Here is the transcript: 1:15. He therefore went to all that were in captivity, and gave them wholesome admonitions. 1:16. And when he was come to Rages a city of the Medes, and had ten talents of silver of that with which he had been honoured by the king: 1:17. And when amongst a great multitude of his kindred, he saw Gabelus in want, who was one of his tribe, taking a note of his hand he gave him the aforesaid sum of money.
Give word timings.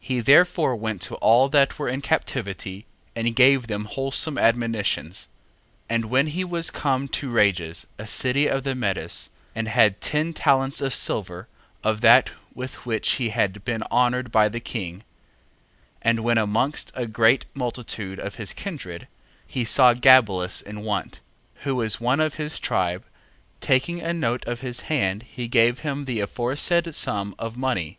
1:15. 0.00 0.06
He 0.06 0.20
therefore 0.20 0.76
went 0.76 1.02
to 1.02 1.16
all 1.16 1.48
that 1.48 1.76
were 1.76 1.88
in 1.88 2.00
captivity, 2.00 2.86
and 3.16 3.34
gave 3.34 3.66
them 3.66 3.86
wholesome 3.86 4.38
admonitions. 4.38 5.26
1:16. 5.90 5.94
And 5.96 6.04
when 6.04 6.26
he 6.28 6.44
was 6.44 6.70
come 6.70 7.08
to 7.08 7.28
Rages 7.28 7.84
a 7.98 8.06
city 8.06 8.46
of 8.46 8.62
the 8.62 8.76
Medes, 8.76 9.30
and 9.56 9.66
had 9.66 10.00
ten 10.00 10.32
talents 10.32 10.80
of 10.80 10.94
silver 10.94 11.48
of 11.82 12.00
that 12.02 12.30
with 12.54 12.86
which 12.86 13.14
he 13.14 13.30
had 13.30 13.64
been 13.64 13.82
honoured 13.90 14.30
by 14.30 14.48
the 14.48 14.60
king: 14.60 14.98
1:17. 14.98 15.02
And 16.02 16.20
when 16.20 16.38
amongst 16.38 16.92
a 16.94 17.06
great 17.08 17.46
multitude 17.52 18.20
of 18.20 18.36
his 18.36 18.52
kindred, 18.54 19.08
he 19.48 19.64
saw 19.64 19.94
Gabelus 19.94 20.62
in 20.62 20.82
want, 20.84 21.18
who 21.64 21.74
was 21.74 22.00
one 22.00 22.20
of 22.20 22.34
his 22.34 22.60
tribe, 22.60 23.02
taking 23.60 24.00
a 24.00 24.12
note 24.14 24.44
of 24.46 24.60
his 24.60 24.82
hand 24.82 25.24
he 25.24 25.48
gave 25.48 25.80
him 25.80 26.04
the 26.04 26.20
aforesaid 26.20 26.94
sum 26.94 27.34
of 27.36 27.56
money. 27.56 27.98